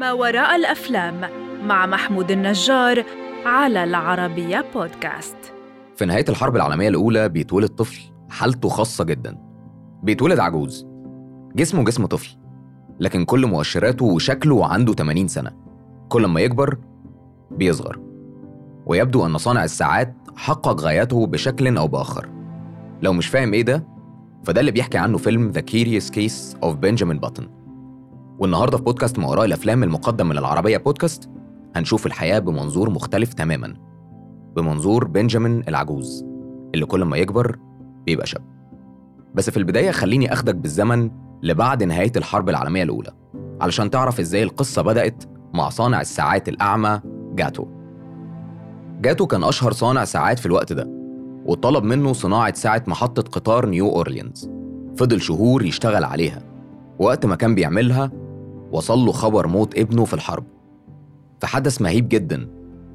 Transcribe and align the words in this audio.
ما 0.00 0.12
وراء 0.12 0.56
الأفلام 0.56 1.20
مع 1.64 1.86
محمود 1.86 2.30
النجار 2.30 3.04
على 3.44 3.84
العربية 3.84 4.64
بودكاست. 4.74 5.36
في 5.96 6.04
نهاية 6.04 6.24
الحرب 6.28 6.56
العالمية 6.56 6.88
الأولى 6.88 7.28
بيتولد 7.28 7.68
طفل 7.68 8.00
حالته 8.30 8.68
خاصة 8.68 9.04
جدا. 9.04 9.38
بيتولد 10.02 10.38
عجوز. 10.38 10.86
جسمه 11.54 11.84
جسم 11.84 12.06
طفل 12.06 12.36
لكن 13.00 13.24
كل 13.24 13.46
مؤشراته 13.46 14.04
وشكله 14.04 14.66
عنده 14.66 14.92
80 14.92 15.28
سنة. 15.28 15.52
كل 16.08 16.26
ما 16.26 16.40
يكبر 16.40 16.78
بيصغر. 17.50 18.00
ويبدو 18.86 19.26
أن 19.26 19.38
صانع 19.38 19.64
الساعات 19.64 20.14
حقق 20.36 20.80
غايته 20.80 21.26
بشكل 21.26 21.76
أو 21.76 21.88
بآخر. 21.88 22.28
لو 23.02 23.12
مش 23.12 23.26
فاهم 23.26 23.52
إيه 23.52 23.62
ده 23.62 23.86
فده 24.44 24.60
اللي 24.60 24.70
بيحكي 24.70 24.98
عنه 24.98 25.18
فيلم 25.18 25.52
The 25.52 25.62
Curious 25.72 26.10
Case 26.14 26.56
of 26.64 26.74
Benjamin 26.86 27.28
Button. 27.28 27.59
والنهارده 28.40 28.76
في 28.76 28.82
بودكاست 28.82 29.18
ما 29.18 29.28
وراء 29.28 29.44
الأفلام 29.44 29.82
المقدم 29.82 30.28
من 30.28 30.38
العربية 30.38 30.76
بودكاست 30.76 31.30
هنشوف 31.76 32.06
الحياة 32.06 32.38
بمنظور 32.38 32.90
مختلف 32.90 33.34
تماما. 33.34 33.74
بمنظور 34.56 35.04
بنجامين 35.04 35.62
العجوز 35.68 36.24
اللي 36.74 36.86
كل 36.86 37.02
ما 37.04 37.16
يكبر 37.16 37.58
بيبقى 38.06 38.26
شاب. 38.26 38.42
بس 39.34 39.50
في 39.50 39.56
البداية 39.56 39.90
خليني 39.90 40.32
أخدك 40.32 40.54
بالزمن 40.54 41.10
لبعد 41.42 41.82
نهاية 41.82 42.12
الحرب 42.16 42.48
العالمية 42.48 42.82
الأولى 42.82 43.10
علشان 43.60 43.90
تعرف 43.90 44.20
إزاي 44.20 44.42
القصة 44.42 44.82
بدأت 44.82 45.24
مع 45.54 45.68
صانع 45.68 46.00
الساعات 46.00 46.48
الأعمى 46.48 47.00
جاتو. 47.34 47.66
جاتو 49.00 49.26
كان 49.26 49.44
أشهر 49.44 49.72
صانع 49.72 50.04
ساعات 50.04 50.38
في 50.38 50.46
الوقت 50.46 50.72
ده 50.72 50.88
وطلب 51.46 51.84
منه 51.84 52.12
صناعة 52.12 52.54
ساعة 52.54 52.82
محطة 52.86 53.22
قطار 53.22 53.66
نيو 53.66 53.88
اورليانز 53.88 54.50
فضل 54.96 55.20
شهور 55.20 55.64
يشتغل 55.64 56.04
عليها 56.04 56.42
وقت 56.98 57.26
ما 57.26 57.36
كان 57.36 57.54
بيعملها 57.54 58.10
وصل 58.72 58.98
له 58.98 59.12
خبر 59.12 59.46
موت 59.46 59.78
ابنه 59.78 60.04
في 60.04 60.14
الحرب. 60.14 60.44
في 61.40 61.46
حدث 61.46 61.82
مهيب 61.82 62.08
جدا 62.08 62.48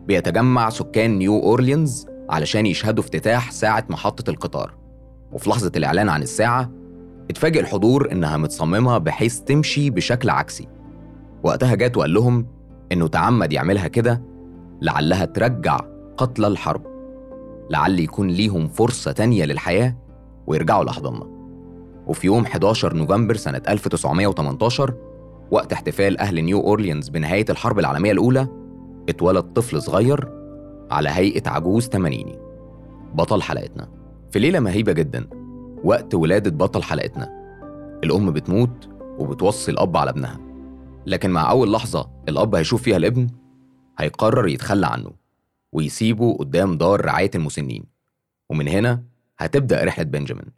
بيتجمع 0.07 0.69
سكان 0.69 1.17
نيو 1.17 1.39
أورليانز 1.39 2.07
علشان 2.29 2.65
يشهدوا 2.65 3.03
افتتاح 3.03 3.51
ساعة 3.51 3.85
محطة 3.89 4.29
القطار. 4.29 4.73
وفي 5.31 5.49
لحظة 5.49 5.71
الإعلان 5.75 6.09
عن 6.09 6.21
الساعة 6.21 6.71
اتفاجئ 7.29 7.59
الحضور 7.59 8.11
إنها 8.11 8.37
متصممة 8.37 8.97
بحيث 8.97 9.39
تمشي 9.39 9.89
بشكل 9.89 10.29
عكسي. 10.29 10.67
وقتها 11.43 11.75
جات 11.75 11.97
وقال 11.97 12.13
لهم 12.13 12.47
إنه 12.91 13.07
تعمد 13.07 13.53
يعملها 13.53 13.87
كده 13.87 14.23
لعلها 14.81 15.25
ترجع 15.25 15.79
قتلى 16.17 16.47
الحرب. 16.47 16.81
لعل 17.69 17.99
يكون 17.99 18.27
ليهم 18.27 18.67
فرصة 18.67 19.11
تانية 19.11 19.45
للحياة 19.45 19.97
ويرجعوا 20.47 20.83
لأحضاننا 20.83 21.35
وفي 22.07 22.27
يوم 22.27 22.43
11 22.43 22.93
نوفمبر 22.93 23.35
سنة 23.35 23.61
1918 23.67 24.93
وقت 25.51 25.73
احتفال 25.73 26.19
أهل 26.19 26.41
نيو 26.41 26.61
أورليانز 26.61 27.09
بنهاية 27.09 27.45
الحرب 27.49 27.79
العالمية 27.79 28.11
الأولى 28.11 28.47
اتولد 29.09 29.43
طفل 29.43 29.81
صغير 29.81 30.29
على 30.91 31.09
هيئة 31.09 31.49
عجوز 31.49 31.89
تمانيني. 31.89 32.39
بطل 33.13 33.41
حلقتنا. 33.41 33.89
في 34.31 34.39
ليلة 34.39 34.59
مهيبة 34.59 34.91
جدا 34.91 35.29
وقت 35.83 36.15
ولادة 36.15 36.51
بطل 36.51 36.83
حلقتنا. 36.83 37.29
الأم 38.03 38.31
بتموت 38.31 38.89
وبتوصي 39.19 39.71
الأب 39.71 39.97
على 39.97 40.09
ابنها. 40.09 40.39
لكن 41.05 41.29
مع 41.29 41.51
أول 41.51 41.71
لحظة 41.71 42.09
الأب 42.29 42.55
هيشوف 42.55 42.81
فيها 42.81 42.97
الابن 42.97 43.27
هيقرر 43.99 44.47
يتخلى 44.47 44.87
عنه 44.87 45.11
ويسيبه 45.71 46.33
قدام 46.33 46.77
دار 46.77 47.05
رعاية 47.05 47.31
المسنين. 47.35 47.83
ومن 48.49 48.67
هنا 48.67 49.03
هتبدأ 49.37 49.83
رحلة 49.83 50.05
بنجامين. 50.05 50.51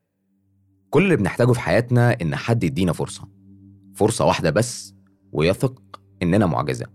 كل 0.90 1.04
اللي 1.04 1.16
بنحتاجه 1.16 1.52
في 1.52 1.60
حياتنا 1.60 2.18
إن 2.22 2.36
حد 2.36 2.64
يدينا 2.64 2.94
فرصة. 2.94 3.37
فرصة 3.98 4.26
واحدة 4.26 4.50
بس 4.50 4.96
ويثق 5.32 5.82
إننا 6.24 6.46
معجزة. 6.46 6.86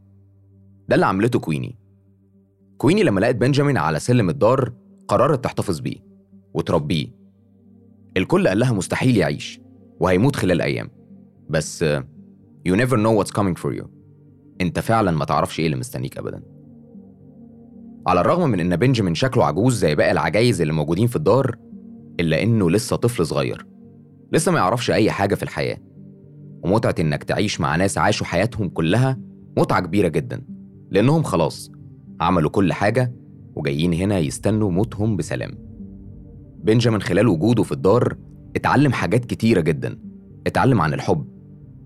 ده 0.89 0.95
اللي 0.95 1.07
عملته 1.07 1.39
كويني. 1.39 1.79
كويني 2.79 3.03
لما 3.03 3.21
لقت 3.21 3.35
بنجامين 3.35 3.77
على 3.77 3.99
سلم 3.99 4.31
الدار 4.31 4.73
قررت 5.09 5.45
تحتفظ 5.45 5.81
بيه 5.81 5.97
وتربيه. 6.55 7.07
الكل 8.17 8.49
قال 8.49 8.59
لها 8.59 8.73
مستحيل 8.73 9.17
يعيش 9.17 9.61
وهيموت 10.01 10.37
خلال 10.37 10.61
أيام. 10.61 10.91
بس 11.51 11.85
you 12.69 12.73
never 12.73 12.97
know 12.97 13.23
what's 13.23 13.33
coming 13.33 13.63
for 13.63 13.81
you. 13.81 13.87
أنت 14.61 14.79
فعلا 14.79 15.11
ما 15.11 15.25
تعرفش 15.25 15.61
إيه 15.61 15.67
اللي 15.67 15.77
مستنيك 15.77 16.19
ابدا. 16.19 16.43
على 18.07 18.21
الرغم 18.21 18.51
من 18.51 18.61
إن 18.61 18.77
بنجامين 18.77 19.15
شكله 19.15 19.45
عجوز 19.45 19.79
زي 19.79 19.95
باقي 19.95 20.11
العجايز 20.13 20.61
اللي 20.61 20.73
موجودين 20.73 21.07
في 21.07 21.17
الدار 21.17 21.57
إلا 22.21 22.43
إنه 22.43 22.71
لسه 22.71 22.97
طفل 22.97 23.27
صغير. 23.27 23.67
لسه 24.33 24.53
ما 24.53 24.59
يعرفش 24.59 24.91
أي 24.91 25.11
حاجة 25.11 25.35
في 25.35 25.43
الحياة. 25.43 25.79
ومتعة 26.63 26.95
إنك 27.01 27.25
تعيش 27.25 27.61
مع 27.61 27.77
ناس 27.77 27.99
عاشوا 27.99 28.27
حياتهم 28.27 28.69
كلها 28.69 29.19
متعة 29.59 29.81
كبيرة 29.81 30.09
جدا 30.09 30.43
لأنهم 30.91 31.23
خلاص 31.23 31.71
عملوا 32.21 32.51
كل 32.51 32.73
حاجة 32.73 33.13
وجايين 33.55 33.95
هنا 33.95 34.19
يستنوا 34.19 34.71
موتهم 34.71 35.17
بسلام. 35.17 35.59
بنجامين 36.65 37.03
خلال 37.03 37.29
وجوده 37.29 37.63
في 37.63 37.73
الدار 37.73 38.17
اتعلم 38.57 38.93
حاجات 38.93 39.25
كتيرة 39.25 39.61
جدا 39.61 39.99
اتعلم 40.47 40.81
عن 40.81 40.95
الحب 40.95 41.27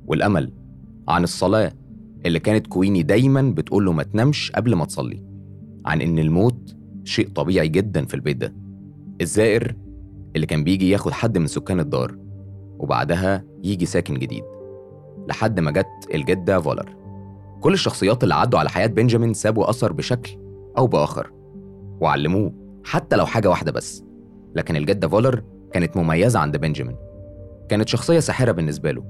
والأمل 0.06 0.53
عن 1.08 1.22
الصلاة 1.25 1.72
اللي 2.26 2.38
كانت 2.38 2.66
كويني 2.66 3.03
دايما 3.03 3.43
بتقول 3.43 3.84
له 3.84 3.93
ما 3.93 4.03
تنامش 4.03 4.53
قبل 4.53 4.75
ما 4.75 4.84
تصلي 4.84 5.22
عن 5.87 6.00
إن 6.00 6.19
الموت 6.19 6.76
شيء 7.04 7.28
طبيعي 7.28 7.69
جدا 7.69 8.04
في 8.04 8.14
البيت 8.14 8.37
ده. 8.37 8.54
الزائر 9.20 9.75
اللي 10.37 10.47
كان 10.47 10.64
بيجي 10.64 10.91
ياخد 10.91 11.12
حد 11.12 11.38
من 11.38 11.47
سكان 11.47 11.81
الدار 11.81 12.16
وبعدها 12.78 13.44
يجي 13.64 13.87
ساكن 13.87 14.14
جديد. 14.14 14.44
لحد 15.26 15.60
ما 15.60 15.70
جت 15.70 16.14
الجدة 16.14 16.60
فولر. 16.60 16.97
كل 17.60 17.72
الشخصيات 17.72 18.22
اللي 18.22 18.34
عدوا 18.34 18.59
على 18.59 18.69
حياة 18.69 18.87
بنجامين 18.87 19.34
سابوا 19.34 19.70
أثر 19.70 19.92
بشكل 19.92 20.38
أو 20.78 20.87
بآخر 20.87 21.32
وعلموه 22.00 22.53
حتى 22.84 23.16
لو 23.16 23.26
حاجة 23.26 23.50
واحدة 23.50 23.72
بس 23.72 24.04
لكن 24.54 24.76
الجدة 24.76 25.09
فولر 25.09 25.42
كانت 25.72 25.97
مميزة 25.97 26.38
عند 26.38 26.56
بنجامين. 26.56 26.97
كانت 27.69 27.88
شخصية 27.88 28.20
ساحرة 28.20 28.53
بالنسبة 28.53 28.91
له 28.91 29.04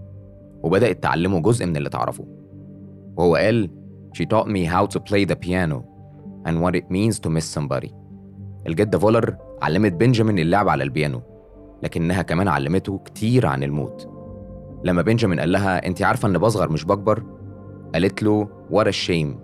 وبدأت 0.63 1.03
تعلمه 1.03 1.41
جزء 1.41 1.67
من 1.67 1.77
اللي 1.77 1.89
تعرفه. 1.89 2.27
وهو 3.17 3.37
قال 3.37 3.71
She 4.17 4.25
taught 4.25 4.49
me 4.49 4.65
how 4.65 4.87
to 4.87 5.01
play 5.01 5.25
the 5.25 5.37
piano 5.37 5.85
and 6.47 6.61
what 6.63 6.75
it 6.75 6.91
means 6.91 7.19
to 7.19 7.31
miss 7.31 7.59
somebody. 7.59 7.93
الجدة 8.67 8.99
فولر 8.99 9.37
علمت 9.63 9.93
بنجامين 9.93 10.39
اللعب 10.39 10.69
على 10.69 10.85
البيانو 10.85 11.23
لكنها 11.83 12.23
كمان 12.23 12.49
علمته 12.49 12.99
كتير 12.99 13.47
عن 13.47 13.63
الموت. 13.63 14.16
لما 14.87 15.03
بنجامين 15.03 15.41
قال 15.41 15.53
لها 15.53 15.87
انت 15.87 16.03
عارفة 16.03 16.29
ان 16.29 16.39
بصغر 16.39 16.73
مش 16.73 16.85
بكبر؟ 16.85 17.23
قالت 17.95 18.23
له 18.23 18.49
ورا 18.71 18.89
الشيم. 18.89 19.39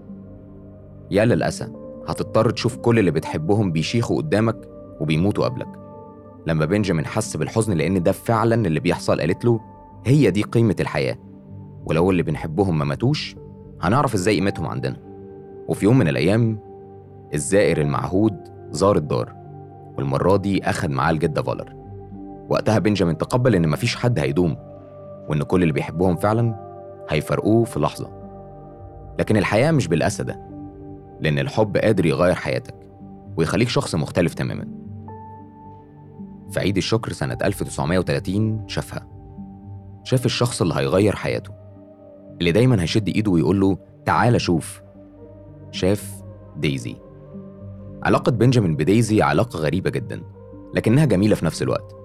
يا 1.11 1.25
للأسى 1.25 1.69
هتضطر 2.09 2.51
تشوف 2.51 2.77
كل 2.77 2.99
اللي 2.99 3.11
بتحبهم 3.11 3.73
بيشيخوا 3.73 4.17
قدامك 4.17 4.57
وبيموتوا 5.01 5.45
قبلك. 5.45 5.69
لما 6.47 6.65
بنجامين 6.65 7.07
حس 7.07 7.37
بالحزن 7.37 7.73
لأن 7.73 8.03
ده 8.03 8.13
فعلا 8.13 8.55
اللي 8.67 8.81
بيحصل 8.81 9.21
قالت 9.21 9.45
له 9.45 9.61
هي 10.05 10.31
دي 10.31 10.43
قيمة 10.43 10.77
الحياة 10.81 11.17
ولو 11.87 12.11
اللي 12.11 12.23
بنحبهم 12.23 12.79
ما 12.79 12.85
ماتوش 12.85 13.37
هنعرف 13.81 14.15
إزاي 14.15 14.35
قيمتهم 14.35 14.67
عندنا. 14.67 14.97
وفي 15.69 15.85
يوم 15.85 15.99
من 15.99 16.09
الأيام 16.09 16.59
الزائر 17.35 17.81
المعهود 17.81 18.37
زار 18.71 18.97
الدار 18.97 19.33
والمرة 19.99 20.37
دي 20.37 20.65
أخد 20.65 20.91
معاه 20.91 21.11
الجدة 21.11 21.43
فالر 21.43 21.75
وقتها 22.49 22.79
بنجامين 22.79 23.19
تقبل 23.19 23.55
إن 23.55 23.69
مفيش 23.69 23.97
حد 23.97 24.19
هيدوم 24.19 24.57
وإن 25.29 25.43
كل 25.43 25.63
اللي 25.63 25.73
بيحبهم 25.73 26.17
فعلا 26.17 26.73
هيفرقوه 27.11 27.65
في 27.65 27.81
لحظة. 27.81 28.11
لكن 29.19 29.37
الحياة 29.37 29.71
مش 29.71 29.89
بالأسى 29.89 30.23
ده 30.25 30.41
لأن 31.21 31.39
الحب 31.39 31.77
قادر 31.77 32.07
يغير 32.07 32.35
حياتك 32.35 32.75
ويخليك 33.37 33.69
شخص 33.69 33.95
مختلف 33.95 34.35
تماما. 34.35 34.69
في 36.51 36.61
عيد 36.61 36.77
الشكر 36.77 37.13
سنة 37.13 37.39
1930 37.45 38.69
شافها. 38.69 39.09
شاف 40.05 40.27
الشخص 40.27 40.63
اللي 40.63 40.75
هيغير 40.75 41.17
حياته 41.17 41.51
اللي 42.41 42.53
دايما 42.53 42.83
هيشد 42.83 43.09
إيده 43.09 43.31
ويقول 43.31 43.61
له 43.61 43.79
تعال 44.05 44.41
شوف. 44.41 44.83
شاف 45.71 46.23
دايزي. 46.57 46.97
علاقة 48.03 48.33
بنجامين 48.33 48.77
بدايزي 48.77 49.23
علاقة 49.23 49.59
غريبة 49.59 49.91
جدا 49.91 50.23
لكنها 50.75 51.05
جميلة 51.05 51.35
في 51.35 51.45
نفس 51.45 51.63
الوقت. 51.63 51.97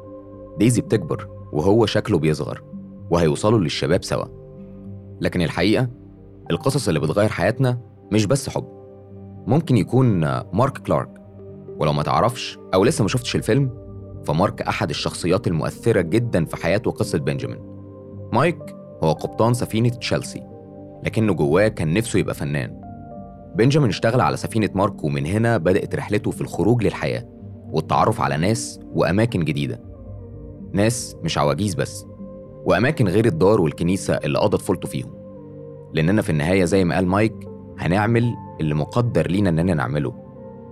دايزي 0.59 0.81
بتكبر 0.81 1.27
وهو 1.51 1.85
شكله 1.85 2.19
بيصغر. 2.19 2.63
وهيوصلوا 3.11 3.59
للشباب 3.59 4.03
سوا. 4.03 4.25
لكن 5.21 5.41
الحقيقة 5.41 5.87
القصص 6.51 6.87
اللي 6.87 6.99
بتغير 6.99 7.29
حياتنا 7.29 7.77
مش 8.11 8.25
بس 8.25 8.49
حب. 8.49 8.67
ممكن 9.47 9.77
يكون 9.77 10.19
مارك 10.53 10.77
كلارك. 10.77 11.09
ولو 11.79 11.93
ما 11.93 12.03
تعرفش 12.03 12.57
أو 12.73 12.83
لسه 12.83 13.01
ما 13.01 13.07
شفتش 13.07 13.35
الفيلم 13.35 13.69
فمارك 14.25 14.61
أحد 14.61 14.89
الشخصيات 14.89 15.47
المؤثرة 15.47 16.01
جدا 16.01 16.45
في 16.45 16.55
حياة 16.57 16.81
وقصة 16.85 17.17
بنجامين. 17.19 17.59
مايك 18.33 18.75
هو 19.03 19.11
قبطان 19.11 19.53
سفينة 19.53 19.89
تشيلسي 19.89 20.43
لكنه 21.05 21.33
جواه 21.33 21.67
كان 21.67 21.93
نفسه 21.93 22.19
يبقى 22.19 22.35
فنان. 22.35 22.81
بنجامين 23.55 23.89
اشتغل 23.89 24.21
على 24.21 24.37
سفينة 24.37 24.69
مارك 24.75 25.03
ومن 25.03 25.25
هنا 25.25 25.57
بدأت 25.57 25.95
رحلته 25.95 26.31
في 26.31 26.41
الخروج 26.41 26.83
للحياة 26.83 27.23
والتعرف 27.71 28.21
على 28.21 28.37
ناس 28.37 28.79
وأماكن 28.93 29.43
جديدة. 29.43 29.81
ناس 30.73 31.15
مش 31.23 31.37
عواجيز 31.37 31.75
بس 31.75 32.05
وأماكن 32.67 33.07
غير 33.07 33.25
الدار 33.25 33.61
والكنيسة 33.61 34.13
اللي 34.13 34.39
قضى 34.39 34.57
طفولته 34.57 34.87
فيهم. 34.87 35.13
لأننا 35.93 36.21
في 36.21 36.29
النهاية 36.29 36.65
زي 36.65 36.83
ما 36.83 36.95
قال 36.95 37.07
مايك 37.07 37.33
هنعمل 37.79 38.35
اللي 38.61 38.75
مقدر 38.75 39.31
لينا 39.31 39.49
إننا 39.49 39.73
نعمله. 39.73 40.13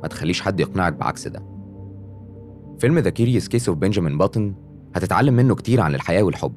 ما 0.02 0.08
تخليش 0.08 0.42
حد 0.42 0.60
يقنعك 0.60 0.94
بعكس 0.94 1.28
ده. 1.28 1.44
فيلم 2.80 3.00
The 3.00 3.10
Curious 3.10 3.48
Case 3.48 3.70
of 3.70 3.78
Benjamin 3.78 4.18
Button 4.18 4.56
هتتعلم 4.96 5.34
منه 5.34 5.56
كتير 5.56 5.82
عن 5.82 5.96
الحياة 5.96 6.24
والحب. 6.24 6.54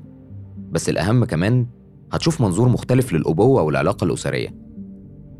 بس 0.70 0.88
الأهم 0.88 1.24
كمان 1.24 1.66
هتشوف 2.12 2.40
منظور 2.40 2.68
مختلف 2.68 3.12
للأبوة 3.12 3.62
والعلاقة 3.62 4.04
الأسرية. 4.04 4.54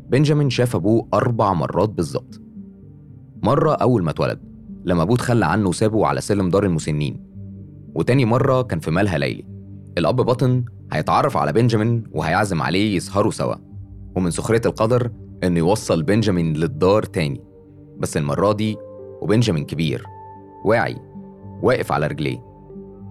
بنجامين 0.09 0.49
شاف 0.49 0.75
أبوه 0.75 1.07
أربع 1.13 1.53
مرات 1.53 1.89
بالظبط. 1.89 2.41
مرة 3.43 3.71
أول 3.71 4.03
ما 4.03 4.09
اتولد 4.09 4.39
لما 4.85 5.01
أبوه 5.01 5.17
تخلى 5.17 5.45
عنه 5.45 5.69
وسابه 5.69 6.05
على 6.07 6.21
سلم 6.21 6.49
دار 6.49 6.63
المسنين. 6.63 7.25
وتاني 7.95 8.25
مرة 8.25 8.61
كان 8.61 8.79
في 8.79 8.91
مالها 8.91 9.17
ليلي. 9.17 9.48
الأب 9.99 10.15
بطن 10.15 10.65
هيتعرف 10.91 11.37
على 11.37 11.53
بنجامين 11.53 12.03
وهيعزم 12.11 12.61
عليه 12.61 12.95
يسهروا 12.95 13.31
سوا 13.31 13.55
ومن 14.15 14.31
سخرية 14.31 14.61
القدر 14.65 15.11
إنه 15.43 15.59
يوصل 15.59 16.03
بنجامين 16.03 16.53
للدار 16.53 17.03
تاني. 17.03 17.41
بس 17.97 18.17
المرة 18.17 18.53
دي 18.53 18.77
وبنجامين 19.21 19.65
كبير 19.65 20.05
واعي 20.65 20.97
واقف 21.63 21.91
على 21.91 22.07
رجليه. 22.07 22.43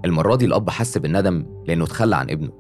المرة 0.05 0.37
دي 0.37 0.45
الأب 0.45 0.71
حس 0.71 0.99
بالندم 0.99 1.47
لأنه 1.69 1.87
تخلى 1.87 2.17
عن 2.17 2.31
ابنه. 2.31 2.53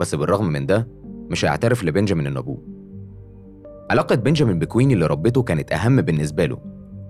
بس 0.00 0.14
بالرغم 0.14 0.46
من 0.46 0.66
ده 0.66 0.88
مش 1.30 1.44
هيعترف 1.44 1.84
لبنجامين 1.84 2.26
إنه 2.26 2.40
أبوه. 2.40 2.62
علاقة 3.90 4.14
بنجامين 4.16 4.58
بكويني 4.58 4.94
اللي 4.94 5.06
ربته 5.06 5.42
كانت 5.42 5.72
أهم 5.72 6.00
بالنسبة 6.00 6.44
له 6.46 6.58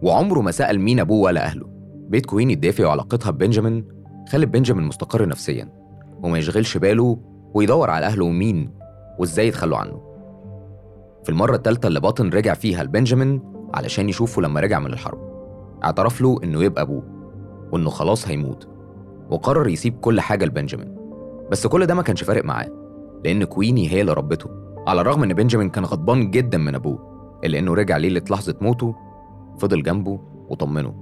وعمره 0.03 0.41
ما 0.41 0.51
سأل 0.51 0.81
مين 0.81 1.01
أبوه 1.01 1.21
ولا 1.21 1.45
أهله. 1.45 1.67
بيت 2.09 2.27
كويني 2.27 2.53
الدافئ 2.53 2.85
وعلاقتها 2.85 3.31
ببنجامين 3.31 3.85
خلت 4.29 4.49
بنجامين 4.49 4.85
مستقر 4.85 5.29
نفسيا. 5.29 5.84
وما 6.25 6.39
يشغلش 6.39 6.77
باله 6.77 7.19
ويدور 7.55 7.91
على 7.91 8.07
أهله 8.07 8.25
ومين 8.25 8.71
وإزاي 9.19 9.49
يتخلوا 9.49 9.79
عنه. 9.79 10.01
في 11.25 11.29
المرة 11.31 11.57
التالتة 11.57 11.87
اللي 11.87 12.01
باطن 12.01 12.29
رجع 12.29 12.55
فيها 12.55 12.85
لبنجامين 12.85 13.41
علشان 13.75 14.09
يشوفه 14.09 14.43
لما 14.43 14.61
رجع 14.61 14.79
من 14.79 14.87
الحرب 14.93 15.19
اعترف 15.85 16.21
له 16.21 16.37
إنه 16.45 16.63
يبقى 16.65 16.83
أبوه 16.83 17.03
وإنه 17.73 17.91
خلاص 17.91 18.29
هيموت 18.29 18.69
وقرر 19.31 19.69
يسيب 19.69 20.01
كل 20.01 20.21
حاجة 20.21 20.45
لبنجامين. 20.45 20.97
بس 21.51 21.67
كل 21.67 21.87
ده 21.87 21.95
ما 21.95 22.03
كانش 22.03 22.25
فارق 22.25 22.45
معاه 22.45 22.69
لأن 23.25 23.45
كويني 23.45 23.93
هي 23.93 24.01
اللي 24.01 24.13
ربته 24.13 24.51
على 24.87 25.01
الرغم 25.01 25.23
إن 25.23 25.35
بنجامين 25.35 25.71
كان 25.71 25.85
غضبان 25.85 26.31
جدا 26.31 26.59
من 26.59 26.75
أبوه 26.75 27.15
إلا 27.45 27.59
إنه 27.59 27.75
رجع 27.75 27.97
ليلة 27.97 28.23
لحظة 28.31 28.55
موته 28.61 28.95
فضل 29.59 29.83
جنبه 29.83 30.21
وطمنه. 30.49 30.95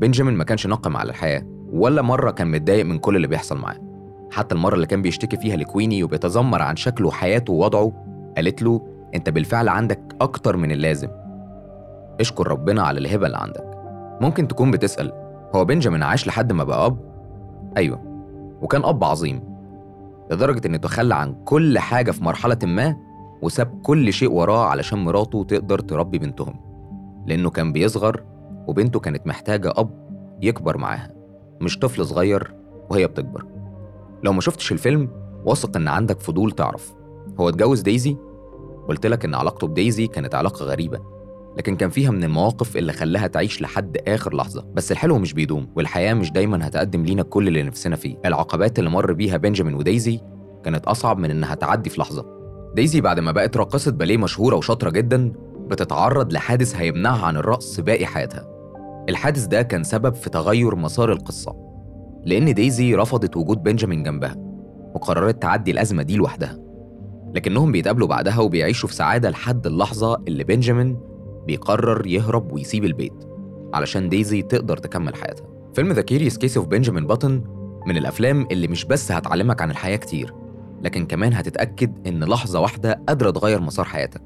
بنجامين 0.00 0.34
ما 0.34 0.44
كانش 0.44 0.66
ناقم 0.66 0.96
على 0.96 1.10
الحياة 1.10 1.42
ولا 1.72 2.02
مرة 2.02 2.30
كان 2.30 2.50
متضايق 2.50 2.84
من 2.84 2.98
كل 2.98 3.16
اللي 3.16 3.26
بيحصل 3.26 3.58
معاه. 3.58 3.89
حتى 4.30 4.54
المرة 4.54 4.74
اللي 4.74 4.86
كان 4.86 5.02
بيشتكي 5.02 5.36
فيها 5.36 5.56
لكويني 5.56 6.02
وبيتذمر 6.02 6.62
عن 6.62 6.76
شكله 6.76 7.08
وحياته 7.08 7.52
ووضعه 7.52 7.92
قالت 8.36 8.62
له 8.62 8.86
أنت 9.14 9.30
بالفعل 9.30 9.68
عندك 9.68 10.00
أكتر 10.20 10.56
من 10.56 10.70
اللازم. 10.72 11.08
اشكر 12.20 12.48
ربنا 12.48 12.82
على 12.82 12.98
الهبة 12.98 13.26
اللي 13.26 13.38
عندك. 13.38 13.70
ممكن 14.20 14.48
تكون 14.48 14.70
بتسأل 14.70 15.12
هو 15.54 15.64
بنجامين 15.64 16.02
عاش 16.02 16.26
لحد 16.26 16.52
ما 16.52 16.64
بقى 16.64 16.86
أب؟ 16.86 16.98
أيوه 17.76 18.00
وكان 18.62 18.84
أب 18.84 19.04
عظيم. 19.04 19.42
لدرجة 20.30 20.66
إنه 20.66 20.76
تخلى 20.76 21.14
عن 21.14 21.34
كل 21.44 21.78
حاجة 21.78 22.10
في 22.10 22.24
مرحلة 22.24 22.58
ما 22.62 22.96
وساب 23.42 23.80
كل 23.82 24.12
شيء 24.12 24.32
وراه 24.32 24.66
علشان 24.66 24.98
مراته 24.98 25.44
تقدر 25.44 25.78
تربي 25.78 26.18
بنتهم. 26.18 26.60
لأنه 27.26 27.50
كان 27.50 27.72
بيصغر 27.72 28.24
وبنته 28.66 29.00
كانت 29.00 29.26
محتاجة 29.26 29.72
أب 29.76 29.90
يكبر 30.42 30.78
معاها. 30.78 31.10
مش 31.60 31.78
طفل 31.78 32.06
صغير 32.06 32.54
وهي 32.90 33.06
بتكبر. 33.06 33.46
لو 34.22 34.32
ما 34.32 34.40
شفتش 34.40 34.72
الفيلم 34.72 35.08
واثق 35.44 35.76
إن 35.76 35.88
عندك 35.88 36.20
فضول 36.20 36.50
تعرف. 36.50 36.94
هو 37.40 37.48
اتجوز 37.48 37.80
دايزي؟ 37.80 38.16
قلت 38.88 39.06
لك 39.06 39.24
إن 39.24 39.34
علاقته 39.34 39.66
بدايزي 39.66 40.06
كانت 40.06 40.34
علاقة 40.34 40.64
غريبة 40.64 41.00
لكن 41.58 41.76
كان 41.76 41.90
فيها 41.90 42.10
من 42.10 42.24
المواقف 42.24 42.76
اللي 42.76 42.92
خلاها 42.92 43.26
تعيش 43.26 43.62
لحد 43.62 43.96
آخر 44.08 44.36
لحظة. 44.36 44.64
بس 44.74 44.92
الحلو 44.92 45.18
مش 45.18 45.32
بيدوم 45.32 45.68
والحياة 45.76 46.14
مش 46.14 46.32
دايما 46.32 46.66
هتقدم 46.66 47.04
لينا 47.04 47.22
كل 47.22 47.48
اللي 47.48 47.62
نفسنا 47.62 47.96
فيه. 47.96 48.16
العقبات 48.24 48.78
اللي 48.78 48.90
مر 48.90 49.12
بيها 49.12 49.36
بنجامين 49.36 49.74
ودايزي 49.74 50.20
كانت 50.64 50.84
أصعب 50.84 51.18
من 51.18 51.30
إنها 51.30 51.54
تعدي 51.54 51.90
في 51.90 52.00
لحظة. 52.00 52.26
دايزي 52.74 53.00
بعد 53.00 53.20
ما 53.20 53.32
بقت 53.32 53.56
راقصة 53.56 53.90
باليه 53.90 54.16
مشهورة 54.16 54.56
وشاطرة 54.56 54.90
جدا 54.90 55.32
بتتعرض 55.66 56.32
لحادث 56.32 56.76
هيمنعها 56.76 57.26
عن 57.26 57.36
الرقص 57.36 57.80
باقي 57.80 58.06
حياتها. 58.06 58.48
الحادث 59.08 59.46
ده 59.46 59.62
كان 59.62 59.84
سبب 59.84 60.14
في 60.14 60.30
تغير 60.30 60.76
مسار 60.76 61.12
القصة. 61.12 61.69
لأن 62.24 62.54
دايزي 62.54 62.94
رفضت 62.94 63.36
وجود 63.36 63.62
بنجامين 63.62 64.02
جنبها 64.02 64.36
وقررت 64.94 65.42
تعدي 65.42 65.70
الأزمة 65.70 66.02
دي 66.02 66.16
لوحدها. 66.16 66.58
لكنهم 67.34 67.72
بيتقابلوا 67.72 68.08
بعدها 68.08 68.40
وبيعيشوا 68.40 68.88
في 68.88 68.94
سعادة 68.94 69.30
لحد 69.30 69.66
اللحظة 69.66 70.16
اللي 70.28 70.44
بنجامين 70.44 71.00
بيقرر 71.46 72.06
يهرب 72.06 72.52
ويسيب 72.52 72.84
البيت 72.84 73.24
علشان 73.74 74.08
دايزي 74.08 74.42
تقدر 74.42 74.76
تكمل 74.76 75.14
حياتها. 75.14 75.46
فيلم 75.74 75.92
The 75.92 76.02
Curious 76.02 76.38
Case 76.38 76.56
of 76.56 76.66
Benjamin 76.66 77.06
Button 77.06 77.42
من 77.86 77.96
الأفلام 77.96 78.46
اللي 78.50 78.68
مش 78.68 78.84
بس 78.84 79.12
هتعلمك 79.12 79.62
عن 79.62 79.70
الحياة 79.70 79.96
كتير 79.96 80.34
لكن 80.82 81.06
كمان 81.06 81.32
هتتأكد 81.32 82.08
إن 82.08 82.24
لحظة 82.24 82.60
واحدة 82.60 83.02
قادرة 83.08 83.30
تغير 83.30 83.60
مسار 83.60 83.84
حياتك. 83.84 84.22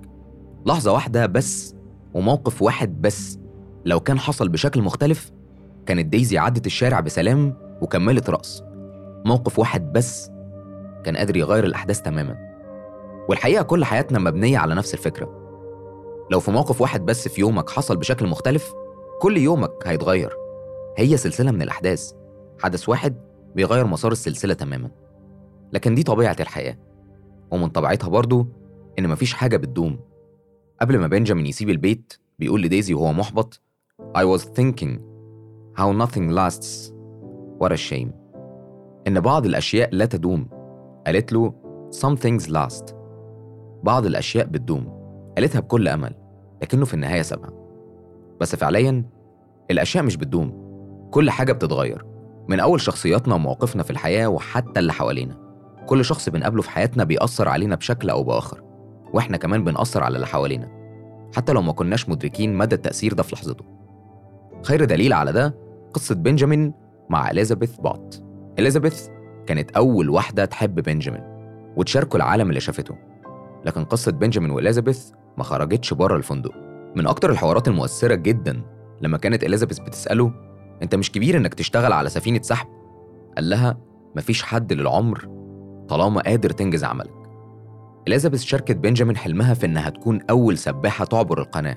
لحظة 0.66 0.92
واحدة 0.92 1.26
بس 1.26 1.74
وموقف 2.14 2.62
واحد 2.62 3.00
بس 3.02 3.38
لو 3.84 4.00
كان 4.00 4.18
حصل 4.18 4.48
بشكل 4.48 4.82
مختلف 4.82 5.30
كانت 5.86 6.06
دايزي 6.06 6.38
عدت 6.38 6.66
الشارع 6.66 7.00
بسلام 7.00 7.56
وكملت 7.80 8.30
رقص 8.30 8.62
موقف 9.24 9.58
واحد 9.58 9.92
بس 9.92 10.30
كان 11.04 11.16
قادر 11.16 11.36
يغير 11.36 11.64
الأحداث 11.64 12.02
تماما. 12.02 12.54
والحقيقة 13.28 13.62
كل 13.62 13.84
حياتنا 13.84 14.18
مبنية 14.18 14.58
على 14.58 14.74
نفس 14.74 14.94
الفكرة. 14.94 15.44
لو 16.30 16.40
في 16.40 16.50
موقف 16.50 16.80
واحد 16.80 17.04
بس 17.04 17.28
في 17.28 17.40
يومك 17.40 17.70
حصل 17.70 17.96
بشكل 17.96 18.26
مختلف 18.26 18.74
كل 19.20 19.36
يومك 19.36 19.72
هيتغير. 19.86 20.36
هي 20.98 21.16
سلسلة 21.16 21.50
من 21.50 21.62
الأحداث. 21.62 22.12
حدث 22.58 22.88
واحد 22.88 23.16
بيغير 23.54 23.86
مسار 23.86 24.12
السلسلة 24.12 24.54
تماما. 24.54 24.90
لكن 25.72 25.94
دي 25.94 26.02
طبيعة 26.02 26.36
الحياة. 26.40 26.78
ومن 27.50 27.68
طبيعتها 27.68 28.08
برضو 28.08 28.46
إن 28.98 29.08
مفيش 29.08 29.34
حاجة 29.34 29.56
بتدوم. 29.56 30.00
قبل 30.80 30.98
ما 30.98 31.06
بنجامين 31.06 31.46
يسيب 31.46 31.70
البيت 31.70 32.12
بيقول 32.38 32.62
لديزي 32.62 32.94
وهو 32.94 33.12
محبط 33.12 33.60
I 34.16 34.24
was 34.24 34.42
thinking 34.42 34.98
how 35.78 35.92
nothing 35.92 36.30
lasts 36.30 36.93
a 37.72 37.90
shame 37.90 38.08
إن 39.06 39.20
بعض 39.20 39.46
الأشياء 39.46 39.88
لا 39.92 40.04
تدوم. 40.06 40.48
قالت 41.06 41.32
له 41.32 41.54
some 41.94 42.16
things 42.18 42.50
last. 42.50 42.94
بعض 43.82 44.06
الأشياء 44.06 44.46
بتدوم. 44.46 45.04
قالتها 45.36 45.60
بكل 45.60 45.88
أمل 45.88 46.14
لكنه 46.62 46.84
في 46.84 46.94
النهاية 46.94 47.22
سابها 47.22 47.50
بس 48.40 48.56
فعليا 48.56 49.04
الأشياء 49.70 50.04
مش 50.04 50.16
بتدوم. 50.16 50.64
كل 51.10 51.30
حاجة 51.30 51.52
بتتغير. 51.52 52.04
من 52.48 52.60
أول 52.60 52.80
شخصياتنا 52.80 53.34
ومواقفنا 53.34 53.82
في 53.82 53.90
الحياة 53.90 54.26
وحتى 54.26 54.80
اللي 54.80 54.92
حوالينا. 54.92 55.36
كل 55.86 56.04
شخص 56.04 56.28
بنقابله 56.28 56.62
في 56.62 56.70
حياتنا 56.70 57.04
بيأثر 57.04 57.48
علينا 57.48 57.76
بشكل 57.76 58.10
أو 58.10 58.22
بآخر. 58.22 58.62
وإحنا 59.12 59.36
كمان 59.36 59.64
بنأثر 59.64 60.02
على 60.02 60.16
اللي 60.16 60.26
حوالينا. 60.26 60.68
حتى 61.36 61.52
لو 61.52 61.62
ما 61.62 61.72
كناش 61.72 62.08
مدركين 62.08 62.54
مدى 62.54 62.74
التأثير 62.74 63.12
ده 63.12 63.22
في 63.22 63.34
لحظته. 63.34 63.64
خير 64.62 64.84
دليل 64.84 65.12
على 65.12 65.32
ده 65.32 65.54
قصة 65.94 66.14
بنجامين 66.14 66.72
مع 67.10 67.30
إليزابيث 67.30 67.76
بات 67.76 68.14
إليزابيث 68.58 69.08
كانت 69.46 69.70
أول 69.70 70.10
واحدة 70.10 70.44
تحب 70.44 70.74
بنجامين 70.80 71.22
وتشاركه 71.76 72.16
العالم 72.16 72.48
اللي 72.48 72.60
شافته. 72.60 72.96
لكن 73.64 73.84
قصة 73.84 74.12
بنجامين 74.12 74.50
وإليزابيث 74.50 75.10
ما 75.38 75.44
خرجتش 75.44 75.94
بره 75.94 76.16
الفندق. 76.16 76.52
من 76.96 77.06
أكتر 77.06 77.30
الحوارات 77.30 77.68
المؤثرة 77.68 78.14
جدا 78.14 78.62
لما 79.00 79.18
كانت 79.18 79.44
إليزابيث 79.44 79.78
بتسأله 79.78 80.32
أنت 80.82 80.94
مش 80.94 81.12
كبير 81.12 81.36
إنك 81.36 81.54
تشتغل 81.54 81.92
على 81.92 82.08
سفينة 82.08 82.42
سحب؟ 82.42 82.66
قال 83.36 83.50
لها 83.50 83.78
مفيش 84.16 84.42
حد 84.42 84.72
للعمر 84.72 85.28
طالما 85.88 86.20
قادر 86.20 86.50
تنجز 86.50 86.84
عملك. 86.84 87.14
إليزابيث 88.08 88.42
شاركت 88.42 88.76
بنجامين 88.76 89.16
حلمها 89.16 89.54
في 89.54 89.66
إنها 89.66 89.90
تكون 89.90 90.20
أول 90.30 90.58
سباحة 90.58 91.04
تعبر 91.04 91.38
القناة 91.40 91.76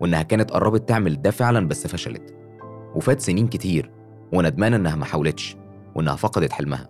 وإنها 0.00 0.22
كانت 0.22 0.50
قربت 0.50 0.88
تعمل 0.88 1.22
ده 1.22 1.30
فعلا 1.30 1.68
بس 1.68 1.86
فشلت. 1.86 2.34
وفات 2.94 3.20
سنين 3.20 3.48
كتير 3.48 3.97
وندمانة 4.32 4.76
إنها 4.76 4.96
ما 4.96 5.04
حاولتش 5.04 5.56
وإنها 5.94 6.16
فقدت 6.16 6.52
حلمها. 6.52 6.88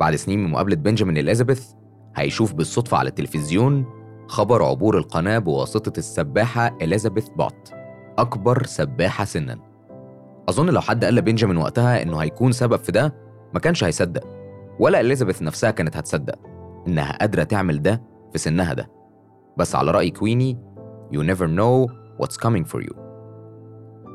بعد 0.00 0.16
سنين 0.16 0.44
من 0.44 0.50
مقابلة 0.50 0.76
بنجامين 0.76 1.16
إليزابيث 1.16 1.72
هيشوف 2.16 2.52
بالصدفة 2.54 2.96
على 2.96 3.08
التلفزيون 3.08 3.84
خبر 4.28 4.64
عبور 4.64 4.98
القناة 4.98 5.38
بواسطة 5.38 5.98
السباحة 5.98 6.76
إليزابيث 6.82 7.28
بوت 7.28 7.72
أكبر 8.18 8.64
سباحة 8.66 9.24
سنا. 9.24 9.58
أظن 10.48 10.66
لو 10.70 10.80
حد 10.80 11.04
قال 11.04 11.14
لبنجامين 11.14 11.56
وقتها 11.56 12.02
إنه 12.02 12.18
هيكون 12.18 12.52
سبب 12.52 12.76
في 12.76 12.92
ده 12.92 13.14
ما 13.54 13.60
كانش 13.60 13.84
هيصدق. 13.84 14.24
ولا 14.80 15.00
إليزابيث 15.00 15.42
نفسها 15.42 15.70
كانت 15.70 15.96
هتصدق 15.96 16.38
إنها 16.86 17.18
قادرة 17.18 17.42
تعمل 17.42 17.82
ده 17.82 18.02
في 18.32 18.38
سنها 18.38 18.74
ده. 18.74 18.90
بس 19.56 19.74
على 19.74 19.90
رأي 19.90 20.10
كويني 20.10 20.58
you 21.14 21.18
never 21.18 21.46
know 21.46 21.92
what's 22.22 22.36
coming 22.36 22.64
for 22.72 22.82
you. 22.82 22.94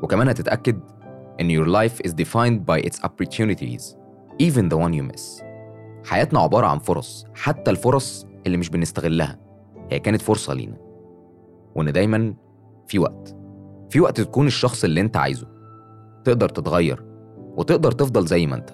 وكمان 0.02 0.28
هتتأكد 0.28 0.80
إن 1.40 1.50
your 1.50 1.68
life 1.68 2.08
is 2.08 2.12
defined 2.12 2.60
by 2.66 2.80
its 2.88 3.00
opportunities 3.04 3.96
even 4.42 4.68
the 4.68 4.76
one 4.76 4.92
you 4.92 5.02
miss. 5.02 5.42
حياتنا 6.04 6.40
عبارة 6.40 6.66
عن 6.66 6.78
فرص 6.78 7.26
حتى 7.34 7.70
الفرص 7.70 8.26
اللي 8.46 8.56
مش 8.56 8.70
بنستغلها 8.70 9.38
هي 9.90 9.98
كانت 9.98 10.22
فرصة 10.22 10.54
لينا. 10.54 10.76
وإن 11.74 11.92
دايما 11.92 12.34
في 12.86 12.98
وقت 12.98 13.36
في 13.90 14.00
وقت 14.00 14.20
تكون 14.20 14.46
الشخص 14.46 14.84
اللي 14.84 15.00
أنت 15.00 15.16
عايزه. 15.16 15.48
تقدر 16.24 16.48
تتغير 16.48 17.04
وتقدر 17.56 17.92
تفضل 17.92 18.26
زي 18.26 18.46
ما 18.46 18.56
أنت. 18.56 18.70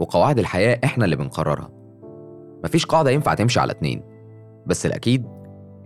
وقواعد 0.00 0.38
الحياة 0.38 0.80
إحنا 0.84 1.04
اللي 1.04 1.16
بنقررها. 1.16 1.70
مفيش 2.64 2.86
قاعدة 2.86 3.10
ينفع 3.10 3.34
تمشي 3.34 3.60
على 3.60 3.72
اتنين. 3.72 4.02
بس 4.66 4.86
الأكيد 4.86 5.26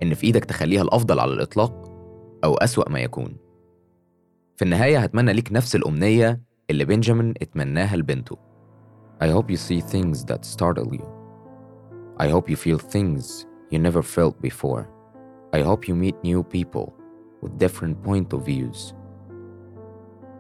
إن 0.03 0.15
في 0.15 0.27
إيدك 0.27 0.45
تخليها 0.45 0.83
الأفضل 0.83 1.21
على 1.21 1.33
الإطلاق 1.33 1.93
أو 2.45 2.55
أسوأ 2.55 2.89
ما 2.89 3.01
يكون. 3.01 3.44
في 4.57 4.63
النهاية 4.63 4.99
هتمنى 4.99 5.33
ليك 5.33 5.53
نفس 5.53 5.77
الأمنية 5.77 6.41
اللي 6.71 6.85
بنجامين 6.85 7.35
اتمناها 7.43 7.97
لبنته 7.97 8.37
I 9.23 9.27
hope 9.27 9.49
you 9.51 9.57
see 9.57 9.81
things 9.81 10.25
that 10.25 10.45
startle 10.45 10.93
you. 10.93 11.07
I 12.19 12.29
hope 12.29 12.49
you 12.51 12.57
feel 12.57 12.79
things 12.79 13.47
you 13.71 13.79
never 13.79 14.03
felt 14.03 14.37
before. 14.43 14.83
I 15.53 15.61
hope 15.69 15.89
you 15.89 15.95
meet 15.95 16.17
new 16.31 16.43
people 16.43 16.87
with 17.43 17.59
different 17.65 17.97
point 18.09 18.33
of 18.33 18.41
views. 18.53 18.93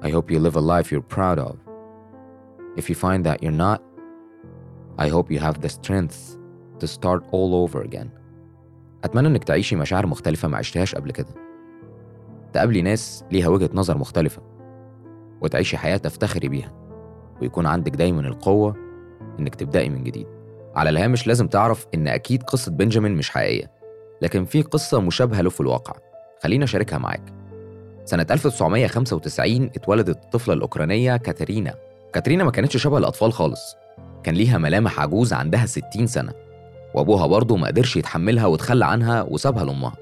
I 0.06 0.10
hope 0.10 0.30
you 0.30 0.38
live 0.46 0.56
a 0.56 0.66
life 0.74 0.90
you're 0.92 1.14
proud 1.18 1.38
of. 1.38 1.54
If 2.76 2.84
you 2.90 2.96
find 3.06 3.20
that 3.26 3.42
you're 3.42 3.60
not, 3.68 3.80
I 4.98 5.08
hope 5.08 5.30
you 5.30 5.38
have 5.48 5.60
the 5.60 5.68
strength 5.78 6.18
to 6.80 6.86
start 6.86 7.20
all 7.32 7.54
over 7.54 7.82
again. 7.82 8.10
أتمنى 9.04 9.28
إنك 9.28 9.44
تعيشي 9.44 9.76
مشاعر 9.76 10.06
مختلفة 10.06 10.48
ما 10.48 10.56
عشتهاش 10.58 10.94
قبل 10.94 11.10
كده. 11.12 11.43
تقابلي 12.54 12.82
ناس 12.82 13.24
ليها 13.32 13.48
وجهة 13.48 13.70
نظر 13.74 13.98
مختلفة 13.98 14.42
وتعيشي 15.40 15.76
حياة 15.76 15.96
تفتخري 15.96 16.48
بيها 16.48 16.72
ويكون 17.42 17.66
عندك 17.66 17.92
دايما 17.92 18.20
القوة 18.20 18.76
إنك 19.38 19.54
تبدأي 19.54 19.88
من 19.88 20.04
جديد. 20.04 20.26
على 20.76 20.90
الهامش 20.90 21.26
لازم 21.26 21.46
تعرف 21.46 21.86
إن 21.94 22.08
أكيد 22.08 22.42
قصة 22.42 22.72
بنجامين 22.72 23.14
مش 23.14 23.30
حقيقية 23.30 23.70
لكن 24.22 24.44
في 24.44 24.62
قصة 24.62 25.00
مشابهة 25.00 25.40
له 25.40 25.50
في 25.50 25.60
الواقع. 25.60 25.94
خلينا 26.42 26.64
أشاركها 26.64 26.98
معاك. 26.98 27.22
سنة 28.04 28.26
1995 28.30 29.64
اتولدت 29.64 30.24
الطفلة 30.24 30.54
الأوكرانية 30.54 31.16
كاترينا. 31.16 31.74
كاترينا 32.12 32.44
ما 32.44 32.50
كانتش 32.50 32.76
شبه 32.76 32.98
الأطفال 32.98 33.32
خالص. 33.32 33.76
كان 34.22 34.34
ليها 34.34 34.58
ملامح 34.58 35.00
عجوز 35.00 35.32
عندها 35.32 35.66
60 35.66 36.06
سنة 36.06 36.32
وأبوها 36.94 37.26
برضه 37.26 37.56
ما 37.56 37.66
قدرش 37.66 37.96
يتحملها 37.96 38.46
وتخلى 38.46 38.86
عنها 38.86 39.22
وسابها 39.22 39.64
لأمها. 39.64 39.94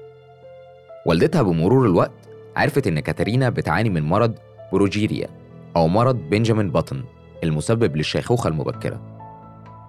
والدتها 1.05 1.41
بمرور 1.41 1.85
الوقت 1.85 2.32
عرفت 2.55 2.87
إن 2.87 2.99
كاترينا 2.99 3.49
بتعاني 3.49 3.89
من 3.89 4.03
مرض 4.03 4.35
بروجيريا 4.73 5.27
أو 5.75 5.87
مرض 5.87 6.15
بنجامين 6.15 6.71
باتن 6.71 7.03
المسبب 7.43 7.95
للشيخوخة 7.97 8.47
المبكرة. 8.47 9.01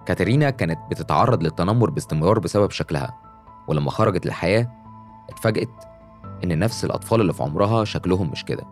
كاترينا 0.05 0.49
كانت 0.49 0.79
بتتعرض 0.91 1.43
للتنمر 1.43 1.89
باستمرار 1.89 2.39
بسبب 2.39 2.71
شكلها 2.71 3.17
ولما 3.67 3.91
خرجت 3.91 4.25
للحياة 4.25 4.71
اتفاجئت 5.29 5.69
إن 6.43 6.59
نفس 6.59 6.85
الأطفال 6.85 7.21
اللي 7.21 7.33
في 7.33 7.43
عمرها 7.43 7.83
شكلهم 7.83 8.31
مش 8.31 8.45
كده. 8.45 8.63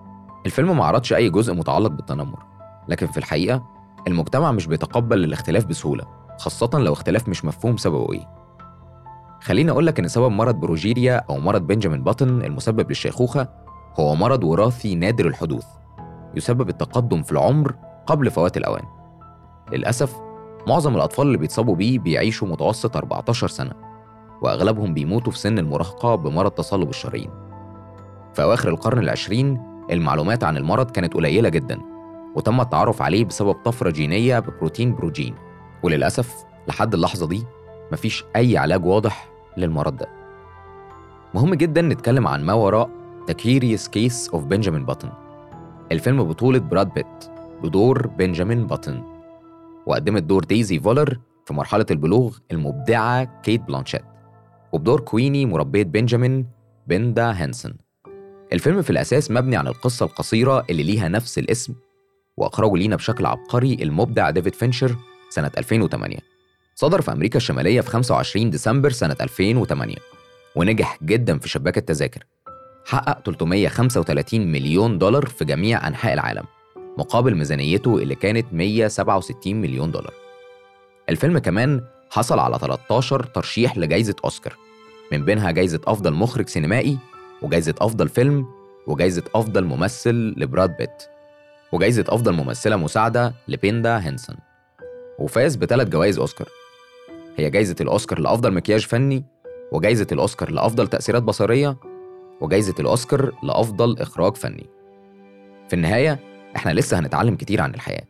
الفيلم 0.45 0.77
ما 0.77 0.85
عرضش 0.85 1.13
أي 1.13 1.29
جزء 1.29 1.53
متعلق 1.53 1.91
بالتنمر 1.91 2.39
لكن 2.87 3.07
في 3.07 3.17
الحقيقة 3.17 3.63
المجتمع 4.07 4.51
مش 4.51 4.67
بيتقبل 4.67 5.23
الاختلاف 5.23 5.65
بسهولة 5.65 6.05
خاصة 6.39 6.69
لو 6.73 6.93
اختلاف 6.93 7.29
مش 7.29 7.45
مفهوم 7.45 7.77
سببه 7.77 8.13
إيه. 8.13 8.27
خليني 9.41 9.71
أقول 9.71 9.87
لك 9.87 9.99
إن 9.99 10.07
سبب 10.07 10.31
مرض 10.31 10.55
بروجيريا 10.55 11.15
أو 11.29 11.39
مرض 11.39 11.67
بنجامين 11.67 12.03
باتن 12.03 12.41
المسبب 12.41 12.89
للشيخوخة 12.89 13.47
هو 13.99 14.15
مرض 14.15 14.43
وراثي 14.43 14.95
نادر 14.95 15.27
الحدوث 15.27 15.65
يسبب 16.35 16.69
التقدم 16.69 17.23
في 17.23 17.31
العمر 17.31 17.75
قبل 18.07 18.31
فوات 18.31 18.57
الأوان. 18.57 18.83
للأسف 19.71 20.21
معظم 20.67 20.95
الأطفال 20.95 21.27
اللي 21.27 21.37
بيتصابوا 21.37 21.75
بيه 21.75 21.99
بيعيشوا 21.99 22.47
متوسط 22.47 22.97
14 22.97 23.47
سنة 23.47 23.71
وأغلبهم 24.41 24.93
بيموتوا 24.93 25.31
في 25.31 25.39
سن 25.39 25.59
المراهقة 25.59 26.15
بمرض 26.15 26.51
تصلب 26.51 26.89
الشرايين. 26.89 27.29
في 28.33 28.43
أواخر 28.43 28.69
القرن 28.69 28.99
العشرين 28.99 29.61
المعلومات 29.91 30.43
عن 30.43 30.57
المرض 30.57 30.91
كانت 30.91 31.13
قليلة 31.13 31.49
جدا 31.49 31.79
وتم 32.35 32.61
التعرف 32.61 33.01
عليه 33.01 33.25
بسبب 33.25 33.53
طفرة 33.53 33.89
جينية 33.89 34.39
ببروتين 34.39 34.95
بروجين. 34.95 35.35
وللأسف 35.83 36.45
لحد 36.67 36.93
اللحظة 36.93 37.27
دي 37.27 37.45
مفيش 37.91 38.25
أي 38.35 38.57
علاج 38.57 38.85
واضح 38.85 39.29
للمرض 39.57 39.97
ده. 39.97 40.07
مهم 41.33 41.53
جدا 41.53 41.81
نتكلم 41.81 42.27
عن 42.27 42.43
ما 42.45 42.53
وراء 42.53 42.89
The 43.27 43.33
Curious 43.33 43.87
Case 43.87 44.27
of 44.33 44.49
Benjamin 44.49 44.85
Button. 44.85 45.09
الفيلم 45.91 46.23
بطولة 46.23 46.59
براد 46.59 46.93
بيت 46.93 47.05
بدور 47.63 48.07
بنجامين 48.07 48.67
باتن 48.67 49.03
وقدمت 49.85 50.23
دور 50.23 50.43
دايزي 50.43 50.79
فولر 50.79 51.19
في 51.45 51.53
مرحلة 51.53 51.85
البلوغ 51.91 52.37
المبدعة 52.51 53.41
كيت 53.41 53.61
بلانشيت 53.61 54.01
وبدور 54.73 54.99
كويني 54.99 55.45
مربية 55.45 55.83
بنجامين 55.83 56.47
بندا 56.87 57.31
هانسون 57.31 57.77
الفيلم 58.53 58.81
في 58.81 58.89
الأساس 58.89 59.31
مبني 59.31 59.55
عن 59.55 59.67
القصة 59.67 60.05
القصيرة 60.05 60.65
اللي 60.69 60.83
ليها 60.83 61.07
نفس 61.07 61.37
الاسم 61.37 61.73
وأخرجه 62.37 62.75
لينا 62.75 62.95
بشكل 62.95 63.25
عبقري 63.25 63.73
المبدع 63.73 64.29
ديفيد 64.29 64.55
فينشر 64.55 64.95
سنة 65.29 65.51
2008 65.57 66.17
صدر 66.75 67.01
في 67.01 67.11
أمريكا 67.11 67.37
الشمالية 67.37 67.81
في 67.81 67.89
25 67.89 68.49
ديسمبر 68.49 68.89
سنة 68.89 69.15
2008 69.21 69.95
ونجح 70.55 70.97
جدا 71.03 71.37
في 71.39 71.49
شباك 71.49 71.77
التذاكر. 71.77 72.25
حقق 72.85 73.21
335 73.25 74.51
مليون 74.51 74.97
دولار 74.97 75.25
في 75.25 75.45
جميع 75.45 75.87
أنحاء 75.87 76.13
العالم 76.13 76.43
مقابل 76.97 77.35
ميزانيته 77.35 77.97
اللي 77.97 78.15
كانت 78.15 78.45
167 78.51 79.55
مليون 79.55 79.91
دولار. 79.91 80.13
الفيلم 81.09 81.37
كمان 81.37 81.81
حصل 82.09 82.39
على 82.39 82.59
13 82.59 83.23
ترشيح 83.23 83.77
لجائزة 83.77 84.15
أوسكار 84.23 84.55
من 85.11 85.25
بينها 85.25 85.51
جائزة 85.51 85.79
أفضل 85.87 86.13
مخرج 86.13 86.49
سينمائي 86.49 86.97
وجائزة 87.41 87.75
أفضل 87.81 88.09
فيلم 88.09 88.45
وجائزة 88.87 89.23
أفضل 89.35 89.63
ممثل 89.63 90.33
لبراد 90.37 90.77
بيت 90.77 91.03
وجائزة 91.71 92.05
أفضل 92.09 92.31
ممثلة 92.33 92.75
مساعدة 92.75 93.33
لبيندا 93.47 94.07
هينسون 94.07 94.35
وفاز 95.19 95.55
بثلاث 95.55 95.87
جوائز 95.89 96.19
أوسكار. 96.19 96.47
هي 97.37 97.49
جائزة 97.49 97.75
الأوسكار 97.81 98.19
لأفضل 98.19 98.53
مكياج 98.53 98.85
فني 98.85 99.23
وجائزة 99.71 100.07
الأوسكار 100.11 100.51
لأفضل 100.51 100.87
تأثيرات 100.87 101.23
بصرية 101.23 101.77
وجائزة 102.41 102.75
الأوسكار 102.79 103.31
لأفضل 103.43 103.99
إخراج 103.99 104.35
فني. 104.35 104.65
في 105.67 105.73
النهاية 105.73 106.19
إحنا 106.55 106.71
لسه 106.71 106.99
هنتعلم 106.99 107.35
كتير 107.35 107.61
عن 107.61 107.73
الحياة. 107.73 108.03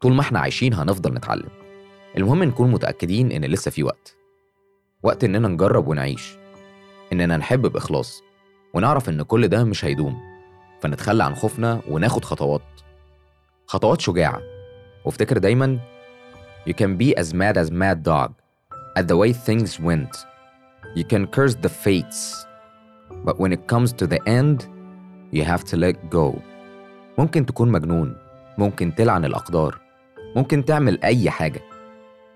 طول 0.00 0.12
ما 0.12 0.20
إحنا 0.20 0.38
عايشين 0.40 0.74
هنفضل 0.74 1.14
نتعلم. 1.14 1.48
المهم 2.16 2.42
نكون 2.42 2.70
متأكدين 2.70 3.32
إن 3.32 3.44
لسه 3.44 3.70
في 3.70 3.82
وقت. 3.82 4.16
وقت 5.02 5.24
إننا 5.24 5.48
نجرب 5.48 5.88
ونعيش. 5.88 6.36
إننا 7.12 7.36
نحب 7.36 7.62
بإخلاص. 7.62 8.22
ونعرف 8.74 9.08
إن 9.08 9.22
كل 9.22 9.48
ده 9.48 9.64
مش 9.64 9.84
هيدوم. 9.84 10.20
فنتخلى 10.80 11.24
عن 11.24 11.34
خوفنا 11.34 11.80
وناخد 11.88 12.24
خطوات. 12.24 12.62
خطوات 13.66 14.00
شجاعة. 14.00 14.40
وافتكر 15.04 15.38
دايما 15.38 15.78
You 16.68 16.74
can 16.74 16.98
be 16.98 17.14
as 17.16 17.32
mad 17.32 17.56
as 17.56 17.70
mad 17.70 18.02
dog. 18.02 18.30
At 18.98 19.08
the 19.08 19.16
way 19.16 19.32
things 19.32 19.80
went. 19.80 20.14
You 20.94 21.04
can 21.04 21.26
curse 21.26 21.54
the 21.54 21.70
fates. 21.84 22.49
But 23.26 23.34
when 23.34 23.52
it 23.52 23.62
comes 23.72 23.92
to 23.92 24.06
the 24.06 24.20
end, 24.26 24.58
you 25.32 25.44
have 25.44 25.64
to 25.64 25.76
let 25.76 25.96
go. 26.18 26.38
ممكن 27.18 27.46
تكون 27.46 27.68
مجنون، 27.68 28.16
ممكن 28.58 28.94
تلعن 28.94 29.24
الأقدار، 29.24 29.80
ممكن 30.36 30.64
تعمل 30.64 31.04
أي 31.04 31.30
حاجة، 31.30 31.60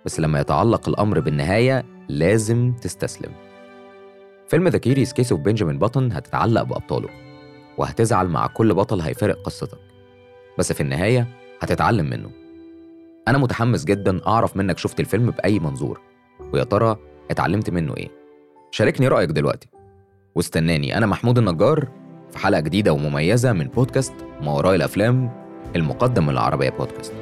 بس 0.04 0.20
لما 0.20 0.40
يتعلق 0.40 0.88
الأمر 0.88 1.20
بالنهاية 1.20 1.84
لازم 2.08 2.72
تستسلم. 2.80 3.32
فيلم 4.48 4.68
The 4.68 4.78
Curious 4.78 5.12
Case 5.12 5.32
of 5.32 5.40
Benjamin 5.40 5.78
Button 5.78 6.12
هتتعلق 6.12 6.62
بأبطاله، 6.62 7.08
وهتزعل 7.78 8.28
مع 8.28 8.46
كل 8.46 8.74
بطل 8.74 9.00
هيفرق 9.00 9.42
قصتك، 9.42 9.78
بس 10.58 10.72
في 10.72 10.80
النهاية 10.80 11.28
هتتعلم 11.60 12.10
منه. 12.10 12.30
أنا 13.28 13.38
متحمس 13.38 13.84
جدا 13.84 14.26
أعرف 14.26 14.56
منك 14.56 14.78
شفت 14.78 15.00
الفيلم 15.00 15.30
بأي 15.30 15.58
منظور، 15.58 16.00
ويا 16.52 16.64
ترى 16.64 16.96
اتعلمت 17.30 17.70
منه 17.70 17.96
إيه؟ 17.96 18.08
شاركني 18.70 19.08
رأيك 19.08 19.30
دلوقتي. 19.30 19.68
واستناني 20.34 20.96
أنا 20.96 21.06
محمود 21.06 21.38
النجار 21.38 21.88
في 22.30 22.38
حلقة 22.38 22.60
جديدة 22.60 22.92
ومميزة 22.92 23.52
من 23.52 23.68
بودكاست 23.68 24.14
ما 24.42 24.52
وراء 24.52 24.74
الأفلام 24.74 25.30
المقدم 25.76 26.22
من 26.22 26.30
العربية 26.30 26.70
بودكاست. 26.70 27.12